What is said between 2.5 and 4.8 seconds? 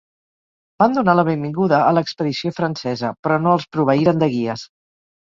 francesa, però no els proveïren de guies.